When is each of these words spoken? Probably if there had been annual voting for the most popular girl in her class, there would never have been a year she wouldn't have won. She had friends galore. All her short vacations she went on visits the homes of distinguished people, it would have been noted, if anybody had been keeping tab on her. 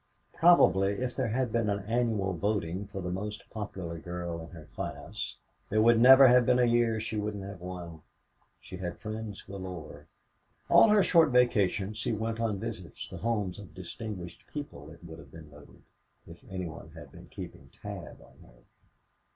Probably 0.33 0.93
if 0.93 1.15
there 1.15 1.27
had 1.27 1.51
been 1.51 1.69
annual 1.69 2.33
voting 2.33 2.87
for 2.87 3.01
the 3.01 3.11
most 3.11 3.47
popular 3.51 3.99
girl 3.99 4.41
in 4.41 4.49
her 4.49 4.67
class, 4.73 5.37
there 5.69 5.79
would 5.79 5.99
never 6.01 6.27
have 6.27 6.43
been 6.43 6.57
a 6.57 6.65
year 6.65 6.99
she 6.99 7.17
wouldn't 7.17 7.43
have 7.43 7.61
won. 7.61 8.01
She 8.59 8.77
had 8.77 8.97
friends 8.97 9.43
galore. 9.43 10.07
All 10.69 10.89
her 10.89 11.03
short 11.03 11.29
vacations 11.29 11.99
she 11.99 12.13
went 12.13 12.39
on 12.39 12.57
visits 12.59 13.07
the 13.07 13.17
homes 13.17 13.59
of 13.59 13.75
distinguished 13.75 14.47
people, 14.51 14.89
it 14.89 15.03
would 15.03 15.19
have 15.19 15.29
been 15.31 15.51
noted, 15.51 15.83
if 16.25 16.43
anybody 16.49 16.89
had 16.95 17.11
been 17.11 17.27
keeping 17.27 17.69
tab 17.69 18.19
on 18.23 18.39
her. 18.41 18.57